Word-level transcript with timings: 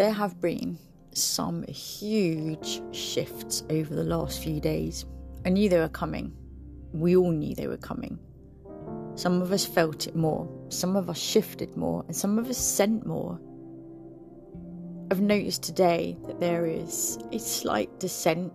there 0.00 0.10
have 0.10 0.40
been 0.40 0.78
some 1.12 1.62
huge 1.64 2.80
shifts 2.90 3.64
over 3.68 3.94
the 3.94 4.02
last 4.02 4.42
few 4.42 4.58
days. 4.58 5.04
I 5.44 5.50
knew 5.50 5.68
they 5.68 5.78
were 5.78 5.90
coming. 5.90 6.32
We 6.94 7.16
all 7.16 7.32
knew 7.32 7.54
they 7.54 7.66
were 7.66 7.76
coming. 7.76 8.18
Some 9.14 9.42
of 9.42 9.52
us 9.52 9.66
felt 9.66 10.06
it 10.06 10.16
more, 10.16 10.48
some 10.70 10.96
of 10.96 11.10
us 11.10 11.18
shifted 11.18 11.76
more, 11.76 12.02
and 12.06 12.16
some 12.16 12.38
of 12.38 12.48
us 12.48 12.56
sent 12.56 13.04
more. 13.04 13.38
I've 15.10 15.20
noticed 15.20 15.64
today 15.64 16.16
that 16.26 16.40
there 16.40 16.64
is 16.64 17.18
a 17.30 17.38
slight 17.38 18.00
descent, 18.00 18.54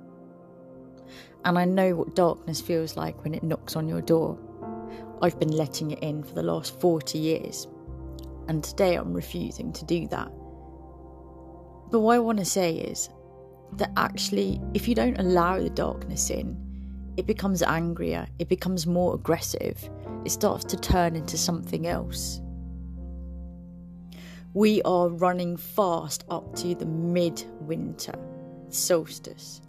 and 1.43 1.59
I 1.59 1.65
know 1.65 1.95
what 1.95 2.15
darkness 2.15 2.59
feels 2.59 2.97
like 2.97 3.23
when 3.23 3.35
it 3.35 3.43
knocks 3.43 3.75
on 3.75 3.87
your 3.87 4.01
door. 4.01 4.35
I've 5.21 5.39
been 5.39 5.55
letting 5.55 5.91
it 5.91 5.99
in 5.99 6.23
for 6.23 6.33
the 6.33 6.41
last 6.41 6.81
40 6.81 7.19
years, 7.19 7.67
and 8.47 8.63
today 8.63 8.95
I'm 8.95 9.13
refusing 9.13 9.71
to 9.73 9.85
do 9.85 10.07
that. 10.07 10.31
But 11.91 11.99
what 11.99 12.15
I 12.15 12.19
want 12.19 12.39
to 12.39 12.45
say 12.45 12.75
is 12.75 13.09
that 13.73 13.91
actually, 13.97 14.61
if 14.73 14.87
you 14.87 14.95
don't 14.95 15.19
allow 15.19 15.59
the 15.59 15.69
darkness 15.69 16.29
in, 16.29 16.61
it 17.17 17.25
becomes 17.25 17.61
angrier, 17.61 18.27
it 18.39 18.49
becomes 18.49 18.85
more 18.85 19.15
aggressive, 19.15 19.89
it 20.25 20.31
starts 20.31 20.65
to 20.65 20.77
turn 20.77 21.15
into 21.15 21.37
something 21.37 21.87
else. 21.87 22.41
We 24.53 24.81
are 24.83 25.09
running 25.09 25.57
fast 25.57 26.23
up 26.29 26.55
to 26.57 26.75
the 26.75 26.85
mid-winter 26.85 28.15
solstice. 28.69 29.61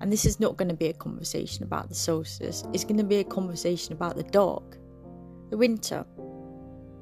And 0.00 0.10
this 0.10 0.24
is 0.24 0.40
not 0.40 0.56
going 0.56 0.68
to 0.68 0.74
be 0.74 0.86
a 0.86 0.94
conversation 0.94 1.62
about 1.62 1.88
the 1.88 1.94
solstice, 1.94 2.64
it's 2.72 2.84
going 2.84 2.96
to 2.96 3.04
be 3.04 3.18
a 3.18 3.24
conversation 3.24 3.92
about 3.92 4.16
the 4.16 4.22
dark, 4.22 4.78
the 5.50 5.58
winter. 5.58 6.04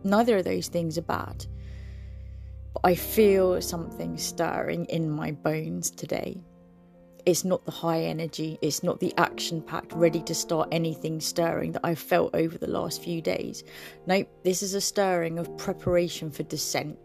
Neither 0.05 0.39
of 0.39 0.44
those 0.44 0.69
things 0.69 0.98
are 0.98 1.02
bad. 1.02 1.46
I 2.84 2.94
feel 2.94 3.60
something 3.60 4.16
stirring 4.16 4.84
in 4.86 5.10
my 5.10 5.32
bones 5.32 5.90
today. 5.90 6.40
It's 7.26 7.44
not 7.44 7.64
the 7.64 7.72
high 7.72 8.02
energy, 8.02 8.56
it's 8.62 8.84
not 8.84 9.00
the 9.00 9.12
action 9.18 9.60
packed, 9.60 9.92
ready 9.92 10.22
to 10.22 10.34
start 10.34 10.68
anything 10.70 11.20
stirring 11.20 11.72
that 11.72 11.84
I've 11.84 11.98
felt 11.98 12.34
over 12.34 12.56
the 12.56 12.70
last 12.70 13.02
few 13.02 13.20
days. 13.20 13.64
Nope, 14.06 14.28
this 14.44 14.62
is 14.62 14.74
a 14.74 14.80
stirring 14.80 15.38
of 15.38 15.56
preparation 15.58 16.30
for 16.30 16.44
descent. 16.44 16.96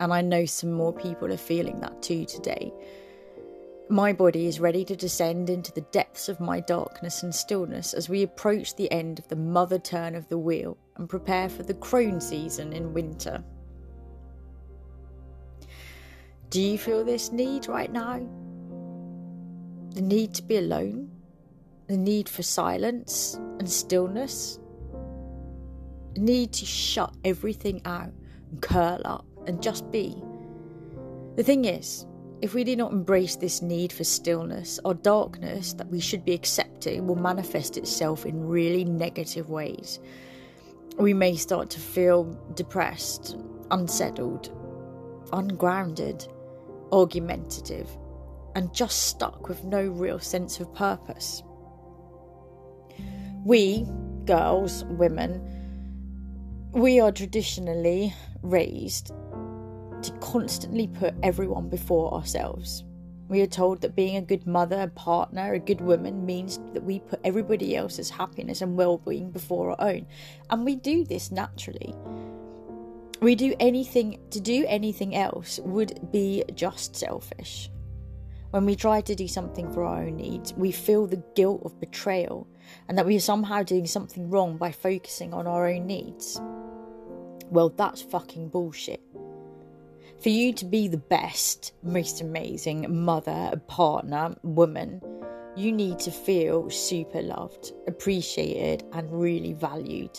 And 0.00 0.12
I 0.12 0.22
know 0.22 0.46
some 0.46 0.72
more 0.72 0.94
people 0.94 1.30
are 1.30 1.36
feeling 1.36 1.80
that 1.80 2.02
too 2.02 2.24
today. 2.24 2.72
My 3.90 4.14
body 4.14 4.46
is 4.46 4.60
ready 4.60 4.84
to 4.86 4.96
descend 4.96 5.50
into 5.50 5.72
the 5.72 5.86
depths 5.92 6.28
of 6.28 6.40
my 6.40 6.58
darkness 6.60 7.22
and 7.22 7.34
stillness 7.34 7.92
as 7.92 8.08
we 8.08 8.22
approach 8.22 8.74
the 8.74 8.90
end 8.90 9.18
of 9.18 9.28
the 9.28 9.36
mother 9.36 9.78
turn 9.78 10.14
of 10.14 10.26
the 10.28 10.38
wheel 10.38 10.76
and 10.96 11.08
prepare 11.08 11.48
for 11.48 11.62
the 11.62 11.74
crone 11.74 12.20
season 12.20 12.72
in 12.72 12.94
winter. 12.94 13.44
Do 16.56 16.62
you 16.62 16.78
feel 16.78 17.04
this 17.04 17.32
need 17.32 17.68
right 17.68 17.92
now? 17.92 18.26
the 19.90 20.00
need 20.00 20.32
to 20.36 20.42
be 20.42 20.56
alone, 20.56 21.10
the 21.86 21.98
need 21.98 22.30
for 22.30 22.42
silence 22.42 23.34
and 23.58 23.70
stillness, 23.70 24.58
the 26.14 26.20
need 26.22 26.54
to 26.54 26.64
shut 26.64 27.14
everything 27.26 27.82
out 27.84 28.10
and 28.50 28.62
curl 28.62 29.02
up 29.04 29.26
and 29.46 29.62
just 29.62 29.90
be. 29.90 30.16
The 31.36 31.42
thing 31.42 31.66
is, 31.66 32.06
if 32.40 32.54
we 32.54 32.64
do 32.64 32.74
not 32.74 32.90
embrace 32.90 33.36
this 33.36 33.60
need 33.60 33.92
for 33.92 34.04
stillness, 34.04 34.80
our 34.82 34.94
darkness 34.94 35.74
that 35.74 35.88
we 35.88 36.00
should 36.00 36.24
be 36.24 36.32
accepting 36.32 37.06
will 37.06 37.16
manifest 37.16 37.76
itself 37.76 38.24
in 38.24 38.48
really 38.48 38.86
negative 38.86 39.50
ways. 39.50 40.00
We 40.96 41.12
may 41.12 41.36
start 41.36 41.68
to 41.68 41.80
feel 41.80 42.24
depressed, 42.54 43.36
unsettled, 43.70 44.50
ungrounded, 45.34 46.26
argumentative, 46.96 47.88
and 48.54 48.74
just 48.74 49.04
stuck 49.04 49.48
with 49.48 49.62
no 49.64 49.86
real 49.86 50.18
sense 50.18 50.58
of 50.60 50.74
purpose. 50.74 51.42
We, 53.44 53.86
girls, 54.24 54.84
women, 54.86 55.40
we 56.72 56.98
are 56.98 57.12
traditionally 57.12 58.14
raised 58.42 59.08
to 60.02 60.12
constantly 60.20 60.88
put 60.88 61.14
everyone 61.22 61.68
before 61.68 62.12
ourselves. 62.14 62.84
We 63.28 63.40
are 63.42 63.46
told 63.46 63.80
that 63.80 63.96
being 63.96 64.16
a 64.16 64.22
good 64.22 64.46
mother, 64.46 64.80
a 64.82 64.88
partner, 64.88 65.52
a 65.52 65.58
good 65.58 65.80
woman 65.80 66.24
means 66.24 66.60
that 66.74 66.84
we 66.84 67.00
put 67.00 67.20
everybody 67.24 67.76
else's 67.76 68.08
happiness 68.08 68.62
and 68.62 68.76
well 68.76 68.98
being 68.98 69.30
before 69.30 69.70
our 69.70 69.88
own. 69.88 70.06
And 70.48 70.64
we 70.64 70.76
do 70.76 71.04
this 71.04 71.32
naturally. 71.32 71.94
We 73.26 73.34
do 73.34 73.56
anything, 73.58 74.20
to 74.30 74.38
do 74.38 74.64
anything 74.68 75.16
else 75.16 75.58
would 75.64 76.12
be 76.12 76.44
just 76.54 76.94
selfish. 76.94 77.68
When 78.50 78.64
we 78.64 78.76
try 78.76 79.00
to 79.00 79.16
do 79.16 79.26
something 79.26 79.68
for 79.72 79.82
our 79.82 80.04
own 80.04 80.14
needs, 80.14 80.54
we 80.54 80.70
feel 80.70 81.08
the 81.08 81.24
guilt 81.34 81.62
of 81.64 81.80
betrayal 81.80 82.46
and 82.86 82.96
that 82.96 83.04
we 83.04 83.16
are 83.16 83.20
somehow 83.20 83.64
doing 83.64 83.84
something 83.84 84.30
wrong 84.30 84.58
by 84.58 84.70
focusing 84.70 85.34
on 85.34 85.48
our 85.48 85.66
own 85.66 85.88
needs. 85.88 86.40
Well, 87.50 87.70
that's 87.70 88.00
fucking 88.00 88.50
bullshit. 88.50 89.02
For 90.22 90.28
you 90.28 90.52
to 90.52 90.64
be 90.64 90.86
the 90.86 90.96
best, 90.96 91.72
most 91.82 92.20
amazing 92.20 92.86
mother, 93.04 93.60
partner, 93.66 94.36
woman, 94.44 95.02
you 95.56 95.72
need 95.72 95.98
to 95.98 96.12
feel 96.12 96.70
super 96.70 97.22
loved, 97.22 97.72
appreciated, 97.88 98.84
and 98.92 99.10
really 99.10 99.52
valued. 99.52 100.16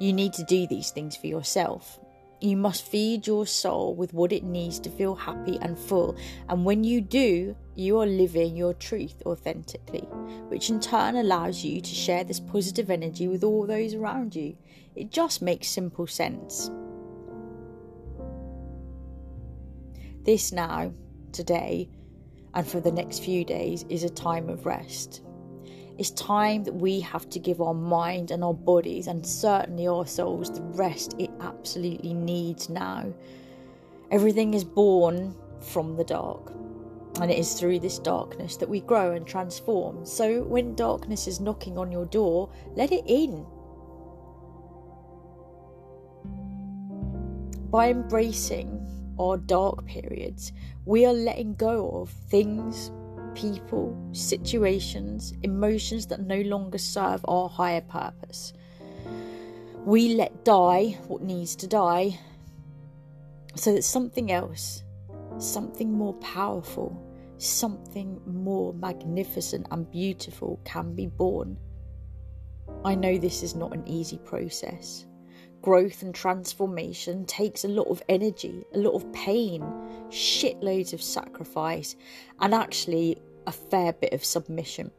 You 0.00 0.12
need 0.12 0.32
to 0.32 0.42
do 0.42 0.66
these 0.66 0.90
things 0.90 1.16
for 1.16 1.28
yourself. 1.28 2.00
You 2.40 2.56
must 2.56 2.86
feed 2.86 3.26
your 3.26 3.46
soul 3.46 3.94
with 3.94 4.12
what 4.12 4.30
it 4.30 4.44
needs 4.44 4.78
to 4.80 4.90
feel 4.90 5.14
happy 5.14 5.58
and 5.62 5.78
full. 5.78 6.16
And 6.48 6.64
when 6.64 6.84
you 6.84 7.00
do, 7.00 7.56
you 7.74 7.98
are 7.98 8.06
living 8.06 8.56
your 8.56 8.74
truth 8.74 9.22
authentically, 9.24 10.06
which 10.48 10.68
in 10.68 10.80
turn 10.80 11.16
allows 11.16 11.64
you 11.64 11.80
to 11.80 11.94
share 11.94 12.24
this 12.24 12.40
positive 12.40 12.90
energy 12.90 13.26
with 13.26 13.42
all 13.42 13.66
those 13.66 13.94
around 13.94 14.36
you. 14.36 14.56
It 14.94 15.10
just 15.10 15.40
makes 15.40 15.68
simple 15.68 16.06
sense. 16.06 16.70
This 20.24 20.52
now, 20.52 20.92
today, 21.32 21.88
and 22.52 22.66
for 22.66 22.80
the 22.80 22.92
next 22.92 23.20
few 23.20 23.44
days 23.44 23.84
is 23.88 24.04
a 24.04 24.10
time 24.10 24.48
of 24.48 24.66
rest. 24.66 25.22
It's 25.98 26.10
time 26.10 26.64
that 26.64 26.74
we 26.74 27.00
have 27.00 27.30
to 27.30 27.38
give 27.38 27.62
our 27.62 27.72
mind 27.72 28.30
and 28.30 28.44
our 28.44 28.52
bodies, 28.52 29.06
and 29.06 29.26
certainly 29.26 29.86
our 29.86 30.06
souls, 30.06 30.50
the 30.50 30.60
rest 30.60 31.14
it 31.18 31.30
absolutely 31.40 32.12
needs 32.12 32.68
now. 32.68 33.12
Everything 34.10 34.52
is 34.52 34.62
born 34.62 35.34
from 35.60 35.96
the 35.96 36.04
dark, 36.04 36.52
and 37.20 37.30
it 37.30 37.38
is 37.38 37.54
through 37.54 37.80
this 37.80 37.98
darkness 37.98 38.58
that 38.58 38.68
we 38.68 38.80
grow 38.80 39.12
and 39.12 39.26
transform. 39.26 40.04
So 40.04 40.42
when 40.42 40.74
darkness 40.74 41.26
is 41.26 41.40
knocking 41.40 41.78
on 41.78 41.90
your 41.90 42.04
door, 42.04 42.50
let 42.74 42.92
it 42.92 43.04
in. 43.06 43.46
By 47.70 47.90
embracing 47.90 48.86
our 49.18 49.38
dark 49.38 49.86
periods, 49.86 50.52
we 50.84 51.06
are 51.06 51.14
letting 51.14 51.54
go 51.54 51.90
of 52.02 52.10
things, 52.10 52.90
people, 53.36 53.96
situations, 54.12 55.34
emotions 55.42 56.06
that 56.06 56.20
no 56.20 56.40
longer 56.40 56.78
serve 56.78 57.24
our 57.28 57.48
higher 57.48 57.82
purpose. 57.82 58.52
We 59.84 60.14
let 60.14 60.44
die 60.44 60.98
what 61.06 61.22
needs 61.22 61.54
to 61.56 61.68
die 61.68 62.18
so 63.54 63.74
that 63.74 63.84
something 63.84 64.32
else, 64.32 64.82
something 65.38 65.92
more 65.92 66.14
powerful, 66.14 67.06
something 67.38 68.20
more 68.26 68.72
magnificent 68.74 69.66
and 69.70 69.88
beautiful 69.90 70.58
can 70.64 70.94
be 70.94 71.06
born. 71.06 71.58
I 72.84 72.94
know 72.94 73.18
this 73.18 73.42
is 73.42 73.54
not 73.54 73.74
an 73.74 73.86
easy 73.86 74.18
process. 74.18 75.06
Growth 75.62 76.02
and 76.02 76.14
transformation 76.14 77.24
takes 77.26 77.64
a 77.64 77.68
lot 77.68 77.88
of 77.88 78.02
energy, 78.08 78.64
a 78.72 78.78
lot 78.78 78.94
of 78.94 79.12
pain, 79.12 79.62
shitloads 80.10 80.92
of 80.92 81.02
sacrifice, 81.02 81.96
and 82.40 82.54
actually 82.54 83.18
a 83.46 83.52
fair 83.52 83.92
bit 83.92 84.12
of 84.12 84.24
submission. 84.24 84.90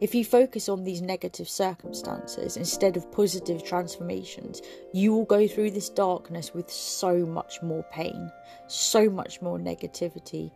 If 0.00 0.14
you 0.14 0.24
focus 0.24 0.68
on 0.68 0.82
these 0.82 1.00
negative 1.00 1.48
circumstances 1.48 2.56
instead 2.56 2.96
of 2.96 3.10
positive 3.12 3.64
transformations, 3.64 4.60
you 4.92 5.12
will 5.12 5.24
go 5.24 5.46
through 5.46 5.70
this 5.70 5.88
darkness 5.88 6.52
with 6.52 6.70
so 6.70 7.24
much 7.24 7.62
more 7.62 7.84
pain, 7.92 8.30
so 8.66 9.08
much 9.08 9.40
more 9.40 9.58
negativity, 9.58 10.50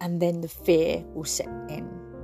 and 0.00 0.20
then 0.20 0.42
the 0.42 0.48
fear 0.48 1.02
will 1.14 1.24
set 1.24 1.48
in 1.70 2.15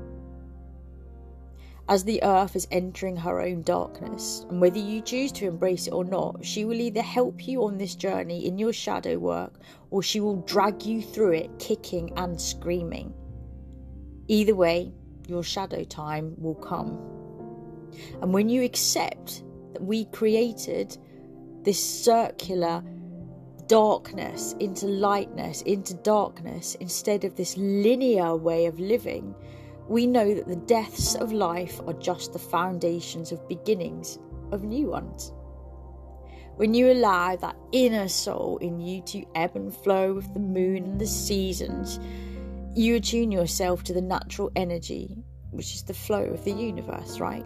as 1.89 2.05
the 2.05 2.23
earth 2.23 2.55
is 2.55 2.69
entering 2.71 3.17
her 3.17 3.41
own 3.41 3.63
darkness. 3.63 4.47
And 4.49 4.61
whether 4.61 4.79
you 4.79 5.01
choose 5.01 5.33
to 5.33 5.47
embrace 5.47 5.87
it 5.87 5.93
or 5.93 6.05
not, 6.05 6.45
she 6.45 6.65
will 6.65 6.81
either 6.81 7.03
help 7.03 7.47
you 7.47 7.65
on 7.65 7.79
this 7.79 7.95
journey 7.95 8.47
in 8.47 8.59
your 8.59 8.73
shadow 8.73 9.19
work 9.19 9.59
or 9.91 10.03
she 10.03 10.21
will 10.21 10.37
drag 10.43 10.85
you 10.85 11.03
through 11.03 11.33
it, 11.33 11.59
kicking 11.59 12.13
and 12.17 12.41
screaming. 12.41 13.13
Either 14.29 14.55
way, 14.55 14.93
your 15.27 15.43
shadow 15.43 15.85
time 15.85 16.35
will 16.39 16.55
come. 16.55 16.99
And 18.21 18.33
when 18.33 18.49
you 18.49 18.63
accept 18.63 19.43
that 19.73 19.83
we 19.83 20.07
created 20.07 20.97
this 21.63 21.83
circular 22.05 22.83
darkness 23.67 24.55
into 24.61 24.87
lightness, 24.87 25.63
into 25.63 25.95
darkness, 25.95 26.75
instead 26.77 27.25
of 27.25 27.37
this 27.37 27.57
linear 27.57 28.37
way 28.37 28.67
of 28.67 28.79
living, 28.79 29.35
we 29.89 30.07
know 30.07 30.35
that 30.35 30.49
the 30.49 30.57
deaths 30.57 31.15
of 31.15 31.33
life 31.33 31.81
are 31.87 31.95
just 31.95 32.33
the 32.33 32.39
foundations 32.39 33.33
of 33.33 33.49
beginnings 33.49 34.19
of 34.51 34.65
new 34.65 34.89
ones. 34.89 35.33
When 36.57 36.75
you 36.75 36.93
allow 36.93 37.37
that 37.37 37.57
inner 37.73 38.09
soul 38.09 38.59
in 38.59 38.79
you 38.79 39.03
to 39.03 39.25
ebb 39.35 39.57
and 39.57 39.75
flow 39.75 40.15
with 40.15 40.33
the 40.35 40.41
moon 40.41 40.85
and 40.85 41.01
the 41.01 41.07
seasons, 41.07 41.99
you 42.75 42.97
attune 42.97 43.33
yourself 43.33 43.83
to 43.85 43.93
the 43.93 44.03
natural 44.03 44.51
energy, 44.55 45.17
which 45.51 45.75
is 45.75 45.83
the 45.83 45.95
flow 45.95 46.25
of 46.25 46.45
the 46.45 46.53
universe, 46.53 47.21
right? 47.21 47.45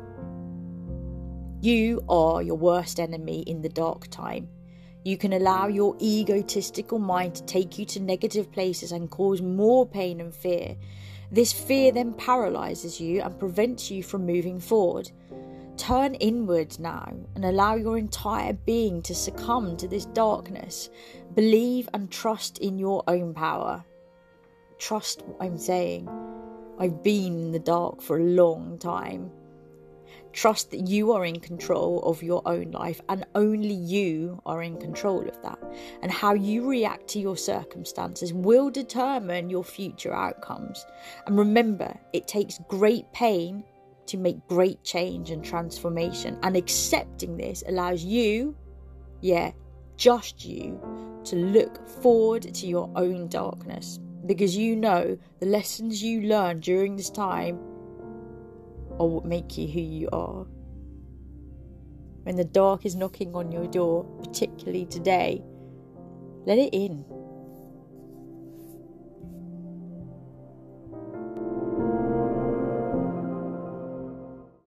You 1.60 2.04
are 2.08 2.42
your 2.42 2.56
worst 2.56 3.00
enemy 3.00 3.40
in 3.42 3.62
the 3.62 3.68
dark 3.68 4.08
time. 4.08 4.48
You 5.04 5.16
can 5.16 5.32
allow 5.32 5.68
your 5.68 5.96
egotistical 6.00 6.98
mind 6.98 7.36
to 7.36 7.44
take 7.44 7.78
you 7.78 7.84
to 7.86 8.00
negative 8.00 8.50
places 8.52 8.92
and 8.92 9.10
cause 9.10 9.40
more 9.40 9.86
pain 9.86 10.20
and 10.20 10.34
fear. 10.34 10.76
This 11.30 11.52
fear 11.52 11.92
then 11.92 12.12
paralyzes 12.14 13.00
you 13.00 13.20
and 13.20 13.38
prevents 13.38 13.90
you 13.90 14.02
from 14.02 14.26
moving 14.26 14.60
forward. 14.60 15.10
Turn 15.76 16.14
inward 16.14 16.78
now 16.78 17.12
and 17.34 17.44
allow 17.44 17.74
your 17.74 17.98
entire 17.98 18.52
being 18.54 19.02
to 19.02 19.14
succumb 19.14 19.76
to 19.76 19.88
this 19.88 20.06
darkness. 20.06 20.88
Believe 21.34 21.88
and 21.92 22.10
trust 22.10 22.58
in 22.58 22.78
your 22.78 23.02
own 23.08 23.34
power. 23.34 23.84
Trust 24.78 25.22
what 25.26 25.44
I'm 25.44 25.58
saying. 25.58 26.08
I've 26.78 27.02
been 27.02 27.34
in 27.34 27.52
the 27.52 27.58
dark 27.58 28.00
for 28.00 28.18
a 28.18 28.24
long 28.24 28.78
time. 28.78 29.30
Trust 30.36 30.70
that 30.72 30.86
you 30.86 31.12
are 31.12 31.24
in 31.24 31.40
control 31.40 32.02
of 32.02 32.22
your 32.22 32.42
own 32.44 32.70
life 32.70 33.00
and 33.08 33.24
only 33.34 33.72
you 33.72 34.38
are 34.44 34.62
in 34.62 34.76
control 34.76 35.26
of 35.26 35.42
that. 35.42 35.58
And 36.02 36.12
how 36.12 36.34
you 36.34 36.68
react 36.68 37.08
to 37.08 37.18
your 37.18 37.38
circumstances 37.38 38.34
will 38.34 38.68
determine 38.68 39.48
your 39.48 39.64
future 39.64 40.12
outcomes. 40.12 40.84
And 41.26 41.38
remember, 41.38 41.98
it 42.12 42.28
takes 42.28 42.60
great 42.68 43.10
pain 43.14 43.64
to 44.08 44.18
make 44.18 44.46
great 44.46 44.84
change 44.84 45.30
and 45.30 45.42
transformation. 45.42 46.38
And 46.42 46.54
accepting 46.54 47.38
this 47.38 47.64
allows 47.66 48.04
you, 48.04 48.54
yeah, 49.22 49.52
just 49.96 50.44
you, 50.44 50.78
to 51.24 51.36
look 51.36 51.88
forward 51.88 52.42
to 52.42 52.66
your 52.66 52.90
own 52.94 53.28
darkness 53.28 54.00
because 54.26 54.54
you 54.54 54.76
know 54.76 55.16
the 55.40 55.46
lessons 55.46 56.02
you 56.02 56.28
learn 56.28 56.60
during 56.60 56.94
this 56.94 57.08
time 57.08 57.58
are 58.98 59.06
what 59.06 59.24
make 59.24 59.56
you 59.58 59.66
who 59.66 59.80
you 59.80 60.08
are. 60.12 60.46
When 62.22 62.36
the 62.36 62.44
dark 62.44 62.84
is 62.84 62.96
knocking 62.96 63.34
on 63.34 63.52
your 63.52 63.66
door, 63.66 64.04
particularly 64.22 64.86
today, 64.86 65.42
let 66.44 66.58
it 66.58 66.70
in. 66.72 67.04